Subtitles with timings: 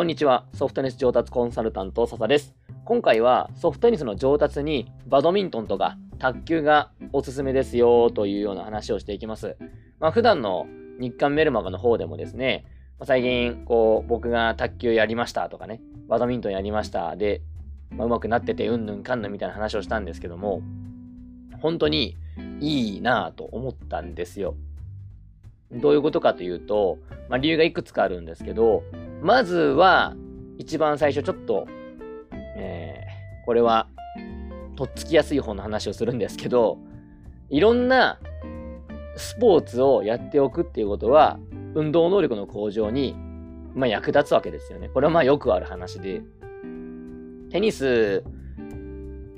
[0.00, 0.46] こんにちは。
[0.54, 2.54] ソフトテニス上達コンサルタント、笹です。
[2.86, 9.58] 今回はソフトテニスの上達にバドミントンとか卓球がおすすめですよというような話をしていきます。
[9.98, 10.66] まあ、普段の
[10.98, 12.64] 日刊メルマガの方でもですね、
[12.98, 17.42] まあ、最近こう僕が卓球やりましたとかね、バドミントンやりましたで、
[17.90, 20.62] まあ、うまくなっててうんぬんかんぬんみたいな話をしたんですけども、
[21.60, 22.16] 本当に
[22.60, 24.54] いいなぁと思ったんですよ。
[25.70, 26.96] どういうことかというと、
[27.28, 28.82] まあ、理由がいくつかあるんですけど、
[29.22, 30.14] まずは、
[30.58, 31.66] 一番最初ちょっと、
[32.56, 33.88] えー、これは、
[34.76, 36.78] とっつきやすい方の話をするんですけど、
[37.48, 38.18] いろんな
[39.16, 41.38] スポーツをやっておくっていうことは、
[41.74, 43.14] 運動能力の向上に、
[43.74, 44.88] まあ、役立つわけですよね。
[44.88, 46.22] これはまあよくある話で、
[47.50, 48.24] テニス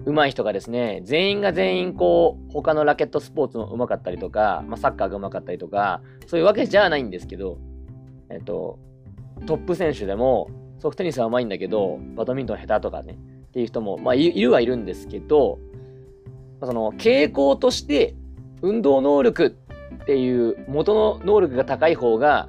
[0.05, 7.59] 上手い人がですね、全員が全員こう、他のラケットスポーツも上手かったりとか、まあ、サッカーが上手かったりとか、そういうわけじゃないんですけど、
[8.30, 8.79] えっと、
[9.46, 13.18] トップ選手でも、ソフトテニスは上手いんだけど、バドミントン下手とかね、
[13.49, 15.59] っていう人も、まあ、いるはいるんですけど、
[16.60, 18.15] その傾向として、
[18.62, 19.57] 運動能力
[20.02, 22.49] っていう元の能力が高い方が、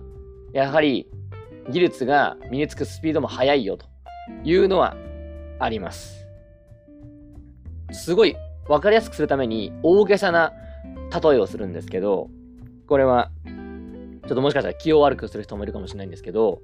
[0.54, 1.10] やはり
[1.70, 3.88] 技術が身につくスピードも速いよと
[4.44, 4.96] いうのは
[5.60, 6.28] あります。
[7.92, 8.36] すごい
[8.68, 10.54] 分かりやすくするために大げさな
[11.12, 12.30] 例えをするんですけど、
[12.88, 16.62] これは、ちょっともしかしたら気を悪くする人もいるかもしれないんですけど、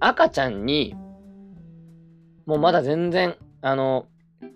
[0.00, 0.94] 赤ちゃんに、
[2.46, 4.06] もうまだ全然、あの、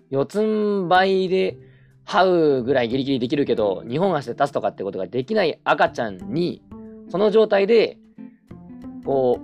[0.09, 1.57] 四つん這いで
[2.05, 6.63] 這うぐらいギリギリできるけど、2本足で立つとかってことができない赤ちゃんに、
[7.09, 7.97] その状態で、
[9.05, 9.39] こ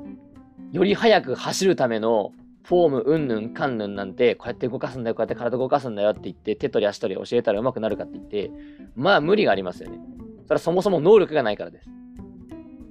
[0.74, 2.32] う、より速く走るための
[2.64, 8.52] フォームうんぬんかんぬんなんて、こうやって動かすんだよ、こうやって体動かすんだよって言って、手取り足取り教えたら上手くなるかって言って、
[8.96, 9.98] まあ無理がありますよね。
[10.46, 11.90] それはそもそも能力がないからです。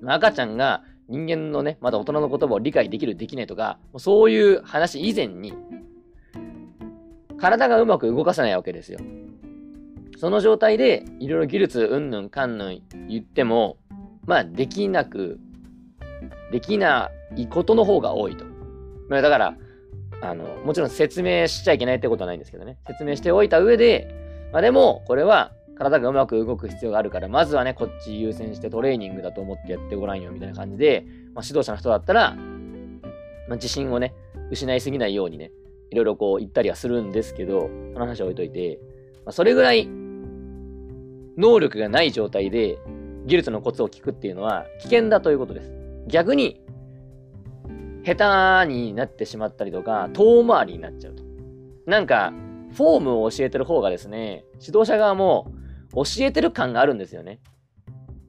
[0.05, 5.55] 赤ちゃんが人間のね、まだ大人の言葉を理解できる、できないとか、そういう話以前に、
[7.39, 8.99] 体がうまく動かせないわけですよ。
[10.19, 13.79] その状態で、いろいろ技術、うんぬんかんぬん言っても、
[14.27, 15.39] まあ、できなく、
[16.53, 18.45] できないことの方が多いと。
[19.09, 19.57] まあ、だから、
[20.21, 22.77] あの、もちろん説明しちゃいけないってことはないんですけどね。
[22.87, 24.09] 説明しておいた上で、
[24.53, 34.15] まあでも、これは体がうまく動く必要があるから、まずはね、こっち優先してトレーニングだと思ってやってごらんよ、みたいな感じで、まあ、指導者の人だったら、まあ、自信をね、
[34.51, 35.53] 失いすぎないようにね、
[35.91, 38.81] いろいろこう言ったりはするんですけど、その話は置いといて、
[39.25, 39.89] まあ、それぐらい、
[41.37, 42.79] 能力がない状態で、
[43.27, 45.73] 技術のコツを聞くっていうのは危険だということです。
[46.09, 46.61] 逆に、
[48.05, 51.23] 下手になってしまったりとか、遠回りになっちゃうと。
[51.87, 52.33] なんか、
[52.75, 55.53] フォームを教えてる方がですね、指導者側も
[55.95, 57.41] 教えてる感があるんですよね。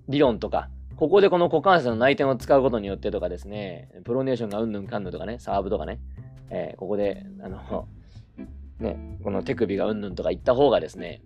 [0.07, 0.69] 理論とか。
[0.95, 5.99] ここでこの股関節の内転を使うことによってとかですね、プロネーションがうんぬんかんぬんとかね、サーブとかね、
[6.49, 7.87] えー、ここで、あの、
[8.79, 11.21] ね、この手首がうんぬんとか言った方がですね、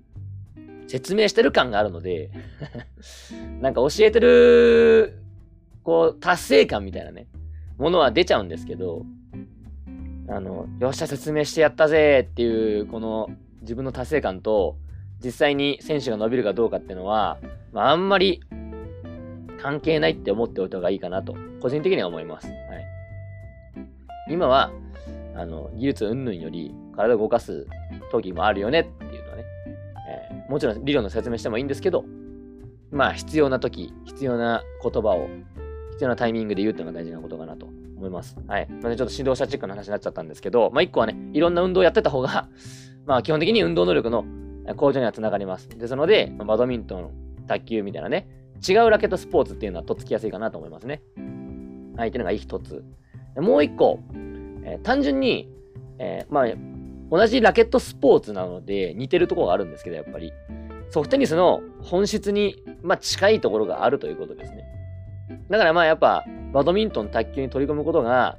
[0.87, 2.29] 説明してる感があるので
[3.61, 5.17] なんか教えてる、
[5.83, 7.25] こう、達成感みたいなね、
[7.77, 9.05] ものは出ちゃうんですけど、
[10.27, 13.29] あの、よっしゃ説明してやったぜっていう、この
[13.61, 14.77] 自分の達成感と、
[15.23, 17.37] 実際に選手が伸びるかどうかっていうのは、
[17.71, 18.41] まあ、あんまり
[19.61, 22.47] 関係ないって思っておいた方がいいかなと、個人的には思います。
[22.47, 22.57] はい。
[24.29, 24.71] 今は、
[25.35, 27.65] あの、技術云々より体を動かす
[28.11, 29.45] 時もあるよねっていうのはね、
[30.09, 32.03] えー、もちろん理論の説明してもいいんですけど、
[32.91, 35.29] まあ必要な時、必要な言葉を
[35.91, 38.35] 必要なタイミングで言うっていうのが大事なことかなと思います。
[38.47, 38.67] はい。
[38.69, 42.49] まあ、ちょっと指導者チェックな話になっちゃったんですけど、まあ一個はね、いろんな運動をやってた方が
[43.05, 44.25] まあ基本的に運動能力の
[44.75, 45.69] 向上にはつながります。
[45.69, 47.11] ですので、バドミントン、
[47.47, 48.27] 卓球みたいなね、
[48.67, 51.01] 違うラケットスポーツっていうのはとっつきやすいかなと思いますね。
[51.97, 52.83] はい、っていうのが一つ。
[53.35, 53.99] もう一個、
[54.63, 55.49] えー、単純に、
[55.99, 56.45] えー、まあ、
[57.11, 60.31] 同じラケットスポーツなので似てるところがあるんですけど、やっぱり。
[60.89, 64.63] ソフトテニスの本質に、まあ、近いところがあるということですね。
[65.49, 66.23] だからまあやっぱ、
[66.53, 68.37] バドミントン、卓球に取り組むことが、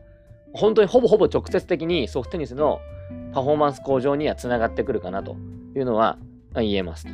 [0.53, 2.79] 本当にほぼほぼ直接的にソフトテニスの
[3.33, 5.37] パフォーマンス向上にはつながってくるかなと
[5.79, 6.19] いうのは
[6.55, 7.07] 言えます。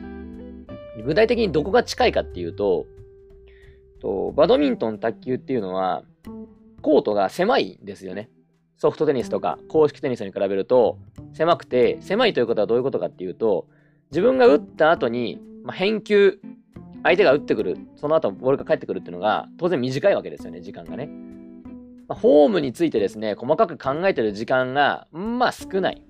[1.04, 2.86] 具体的にどこが近いかっていうと、
[4.00, 6.02] とバドミントン、卓球っていうのは、
[6.82, 8.30] コートが狭いんですよね。
[8.76, 10.98] ソフトテニスとか公式テニスに比べると
[11.34, 13.66] 狭くて、狭いということはどういうことかっていうと、
[14.10, 16.40] 自分が打った後に、まあ、返球
[17.02, 21.08] 相手が打ってくる、その後ボールが返ってくるっていうのが当然短いわけですよね、時間がね。
[22.08, 26.02] まあ、フォームについてですね、細かく考えてる時間が、まあ少ない。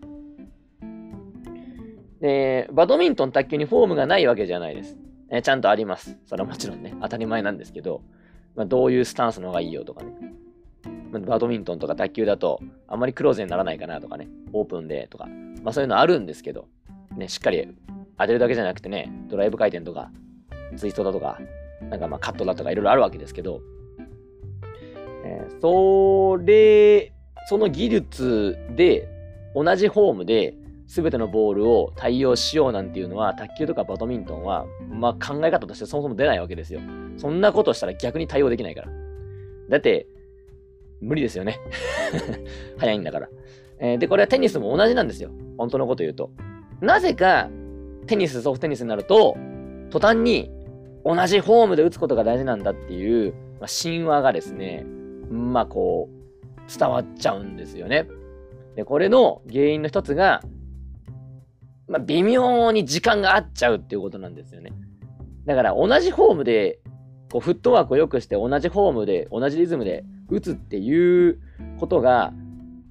[2.20, 4.96] で、バドミントン、卓球にフォームがないわけじゃないです。
[5.30, 6.18] えちゃんとあります。
[6.26, 8.02] それはもちろんね、当たり前なんですけど、
[8.56, 10.12] まあ、どういうスタンスの方がいいよとかね。
[11.12, 15.26] バドミントンとか卓球だと、あまりクローズにならないかなとかね、オープンでとか、
[15.62, 16.68] まあそういうのあるんですけど、
[17.16, 17.68] ね、しっかり
[18.18, 20.10] 当てるだけじゃなくてね、ドライブ回転とか、
[20.76, 21.38] ツイストだとか、
[21.88, 23.60] なんかまあカットだとかいろいろあるわけですけど、
[25.24, 27.12] えー、それ、
[27.46, 29.08] その技術で
[29.54, 30.54] 同じフォームで
[30.92, 36.80] 全てのボールを対応しようなんていうのは、卓球とかバドミントンは、まあ考え方としてそもそも出ないわけですよ。
[37.16, 38.88] そんなことしたら逆に対応できないから。
[39.68, 40.08] だって、
[41.00, 41.60] 無理ですよね。
[42.76, 43.28] 早いんだから。
[43.78, 45.30] えー、で、これはテニスも同じなんですよ。
[45.58, 46.32] 本当のこと言うと。
[46.80, 47.48] なぜか、
[48.08, 49.36] テニス、ソフトテニスになると、
[49.90, 50.50] 途端に
[51.04, 54.84] 同じフォームで打つことが大事なんだっていう、まあ、神話がですね、
[55.30, 58.08] まあこう、伝わっちゃうんですよね。
[58.74, 60.42] で、これの原因の一つが、
[61.90, 64.72] まあ、微妙に時間が合っちゃうっていうことなんですよね。
[65.44, 66.78] だから同じフォームで、
[67.32, 71.40] こうフットワークを良くして同じフォームで、同じリズムで打つっていう
[71.80, 72.32] ことが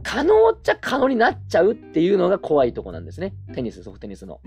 [0.03, 3.33] 可能っちゃ可能になっちゃうっていうのが怖いとこなんですね。
[3.55, 4.41] テニス、ソフトテニスの。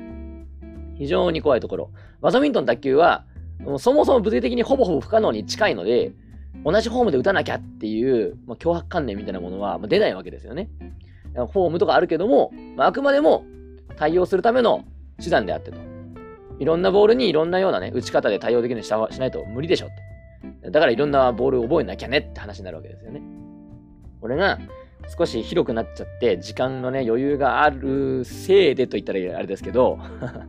[0.96, 1.90] 非常に怖いところ。
[2.20, 3.24] バドミントン、卓球は、
[3.60, 6.12] もそもそも物理的にほぼほぼ不可能に近いので、
[6.64, 10.68] 同じフォームで打たなきゃっていう、まあ、脅迫観念みたいなものは、出ないわけですよね。
[11.34, 13.46] フォームとかあるけども、まあ、あくまでも
[13.96, 14.84] 対応するための
[15.22, 15.78] 手段であってと。
[16.58, 19.88] いろんなボールにいろんなようなね、打ち方で対応できるようにしないと無理でしょっ
[20.62, 20.70] て。
[20.70, 23.22] だからいろんなボールを覚えなきゃねって話になるわけですよね。
[24.20, 24.58] これが
[25.16, 29.98] 少し広くなっちゃって、時間のね、余裕があるせいでと言ったらあれですけど、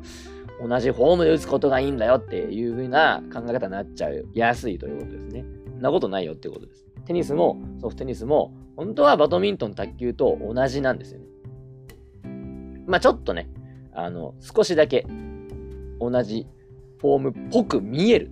[0.61, 5.45] 同じフォームで打つことがいいんだよっていう風な考え方になっちゃうやすいということですね。
[5.71, 6.85] そんなことないよってことです。
[7.05, 11.25] テニスもソフトテニスも本当はバドミントン、卓球と同じなんですよね。
[12.85, 13.49] まあちょっとね、
[13.93, 15.05] あの、少しだけ
[15.99, 16.47] 同じ
[16.99, 18.31] フォームっぽく見える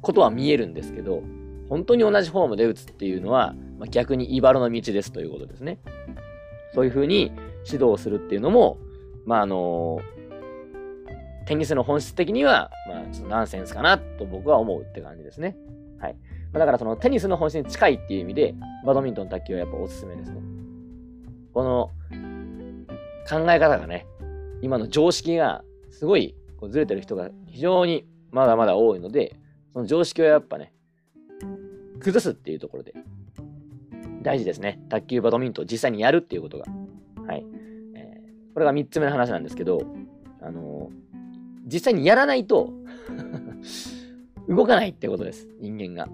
[0.00, 1.22] ことは見えるんですけど、
[1.68, 5.78] 本当に同じフォームで打つっていうのは、まあ、逆に茨の道ですということですね。
[6.74, 7.32] そういうふうに
[7.70, 8.78] 指導するっていうのも、
[9.24, 10.00] まああの
[11.46, 15.56] テニスの本質的には、まあ、ちょっとナンセンスかなと僕は思うって感じですね。
[15.98, 16.16] はい。
[16.52, 18.54] まあ、だからそのテニスの本質に近いっていう意味で、
[18.86, 20.40] バドミントン、卓球はやっぱおすすめですね。
[21.52, 21.90] この
[23.28, 24.06] 考え方がね、
[24.62, 29.36] 今の常識がすごいこうずれてる人が非常にまだまだ多いので、
[29.72, 30.72] その常識をやっぱね、
[32.00, 32.94] 崩すっていうところで
[34.22, 34.80] 大事ですね。
[34.88, 36.64] 卓球、バドミントン実際にやるっていうことが。
[37.26, 37.44] はい。
[37.94, 39.82] えー、これが3つ目の話なんですけど、
[40.40, 42.72] あのー、実際にやらないと
[44.48, 45.48] 動かないってことです。
[45.60, 46.08] 人間が。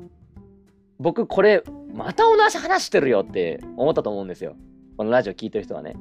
[0.98, 1.62] 僕、これ、
[1.94, 4.56] また同じ話してるよって思ったと思うんですよ。
[4.96, 5.94] このラジオ聞いてる人はね。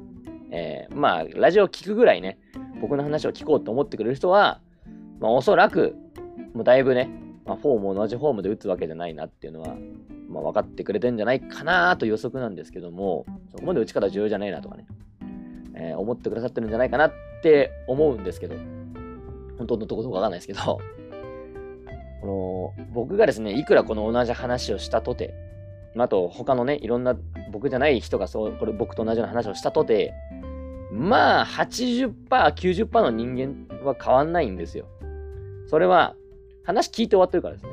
[0.50, 2.38] えー、まあ、ラジオを聞くぐらいね、
[2.80, 4.60] 僕の話を聞こうと思ってくれる人は、
[5.20, 5.96] まあ、おそらく、
[6.54, 7.10] もうだいぶね、
[7.44, 9.76] まあ、フォーム同じフォームで打つわけじゃないなっていうのは、
[10.28, 14.86] まあ、分かってくれてんじゃないかなと予測なんですけども、そこまで打ち方重要じゃないなとかね、
[15.74, 17.12] えー、思ってくださってるんじゃないかなっ
[17.42, 18.56] て思うんですけど、
[19.58, 20.78] 本当のところわかんないですけど、
[22.20, 25.34] この、僕がですね、いくらこの同じ話をしたとて、
[26.04, 27.16] あと他のね、いろんな
[27.50, 30.14] 僕じゃない人がそう、これ僕と同じような話をしたとて、
[30.92, 34.86] まあ80%、90%の人間は変わんないんですよ。
[35.66, 36.14] それは
[36.64, 37.72] 話聞いて終わってるからですね。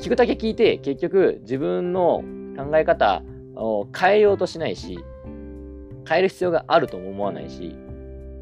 [0.00, 2.22] 聞くだけ聞いて結局自分の
[2.56, 3.22] 考え方
[3.54, 4.98] を変えようとしないし、
[6.08, 7.76] 変える必要があるとも思わないし、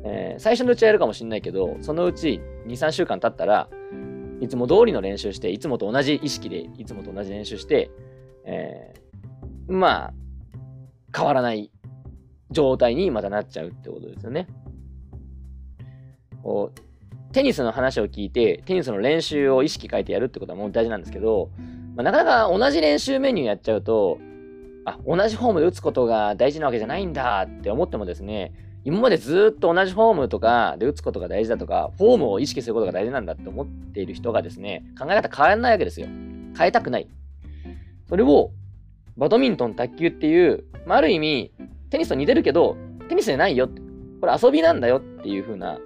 [0.04, 3.68] えー、最初のうちはやるかもしれないけど、そのうち2、3週間経ったら、
[4.40, 7.90] いつも通りの練習して、いつもと同じ意識で、いつもと同じ練習して、
[8.44, 9.00] えー、
[9.68, 10.14] まあ、
[11.14, 11.70] 変わらない
[12.50, 14.48] 状態にまたなっちゃうってことですよね。
[16.42, 21.50] こうテニスの話を聞いて、テニスの練習を意識変えてやるってことはもう大事なんですけど、
[21.94, 24.18] まあ、なかなか同じ練習メニューやっちゃうと、
[24.86, 28.52] あ、同じフォームで打つことが大事なわけじゃないんだって思ってもですね、
[28.84, 36.06] 今までずっと同じフォームとかで打つことが大事だとか、フォームを意識することが大事なんだって思っている人がですね、考え方変わらないわけですよ。
[36.56, 37.08] 変えたくない。
[38.08, 38.52] それを、
[39.18, 41.52] バドミントン、卓球っていう、まあ、ある意味、
[41.90, 42.76] テニスと似てるけど、
[43.08, 43.68] テニスじゃないよ。
[44.20, 45.78] これ遊びなんだよっていう風な、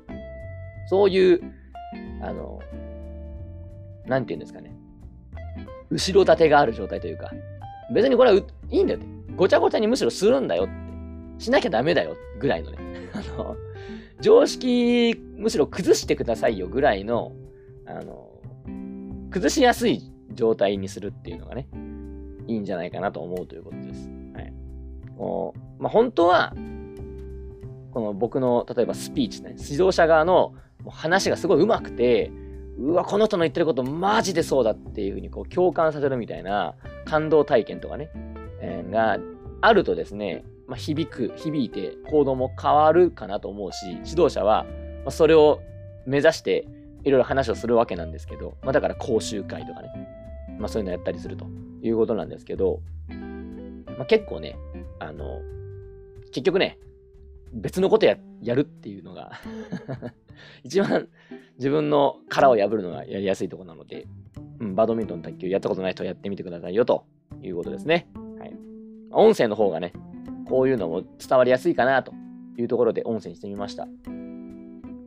[0.89, 1.41] そういう、
[2.21, 2.61] あの、
[4.07, 4.77] なんて言うんですかね。
[5.91, 7.31] 後ろ盾がある状態というか、
[7.95, 9.09] 別にこれはいいんだよって。
[9.35, 10.67] ごちゃごちゃにむしろするんだよっ
[11.39, 11.45] て。
[11.45, 12.79] しなきゃダメだよぐらいのね。
[13.15, 13.57] あの、
[14.21, 17.33] 常識、むしろ崩してくださいよぐらいの、
[17.87, 18.29] あの、
[19.31, 20.03] 崩しやすい
[20.35, 21.67] 状態にするっていうのがね、
[22.47, 24.11] いいんじゃないかなと思うということです。
[24.35, 24.53] はい。
[25.17, 26.55] こうまあ、本当は、
[27.93, 30.55] この僕の、例えばスピーチね、指導者側の
[30.89, 32.31] 話がすごい上手くて、
[32.79, 38.11] うわ、この人の言ってることマジでそうだっていうふうにこう共感させるみたいな感動体験とかね、
[38.61, 39.19] えー、が
[39.61, 44.67] あるとですね、まあ、響く、響いて行動も変わるかなと思うし、指導者は、
[45.11, 45.61] それを
[46.07, 46.67] 目指して
[47.05, 49.89] いろいろ話をするわけなんですけど、まあ、だから講習会とかね、
[50.59, 51.47] まあ、そういうのやったりすると
[51.83, 52.81] いうことなんですけど、
[53.87, 54.57] まあ、結構ね、
[54.99, 55.41] あの、
[56.33, 56.79] 結局ね、
[57.53, 58.17] 別のことや
[58.55, 59.33] るっていうのが
[60.65, 61.09] 一番
[61.59, 64.07] 自分の殻を破るのがやりやすいとこなので、
[64.61, 67.05] うん、バドミントン、卓球やったことない人はやってみてくださいよと
[67.43, 68.09] いうことですね。
[68.39, 68.55] はい。
[69.11, 69.93] 音声の方がね、
[70.49, 72.13] こういうのも伝わりやすいかなと
[72.57, 73.87] いうところで音声にしてみました。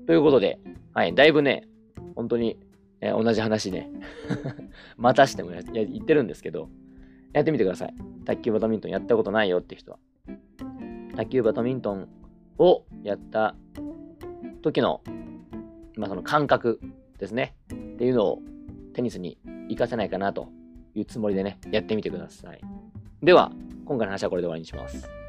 [0.06, 0.60] ということで、
[0.94, 1.68] はい、だいぶね、
[2.16, 2.60] 本当に、
[3.06, 3.88] えー、同じ話ね、
[4.98, 6.70] またしてもや言ってるんですけど、
[7.34, 7.94] やってみてください。
[8.26, 10.00] 卓球バドミントンやったことないよって人は。
[11.16, 12.08] 卓球バドミントン
[12.58, 13.56] をやった
[14.64, 15.02] 時の、
[15.98, 16.80] まあ、その感覚
[17.20, 17.56] ですね。
[17.72, 18.42] っていうのを
[18.94, 20.50] テニスに活かせないかなと
[20.96, 22.62] いうつもりでね、やってみてください。
[23.22, 23.52] では、
[23.86, 25.25] 今回の話はこれで終わりにします。